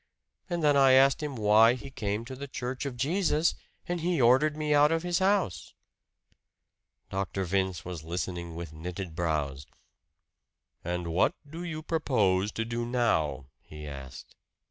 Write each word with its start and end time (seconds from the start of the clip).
And 0.49 0.63
then 0.63 0.75
I 0.75 0.93
asked 0.93 1.21
him 1.21 1.35
why 1.35 1.75
he 1.75 1.91
came 1.91 2.25
to 2.25 2.35
the 2.35 2.47
church 2.47 2.87
of 2.87 2.97
Jesus, 2.97 3.53
and 3.87 4.01
he 4.01 4.19
ordered 4.19 4.57
me 4.57 4.73
out 4.73 4.91
of 4.91 5.03
his 5.03 5.19
house." 5.19 5.75
Dr. 7.11 7.43
Vince 7.43 7.85
was 7.85 8.03
listening 8.03 8.55
with 8.55 8.73
knitted 8.73 9.15
brows. 9.15 9.67
"And 10.83 11.09
what 11.13 11.35
do 11.47 11.63
you 11.63 11.83
propose 11.83 12.51
to 12.53 12.65
do 12.65 12.83
now," 12.83 13.45
he 13.61 13.87
asked. 13.87 14.35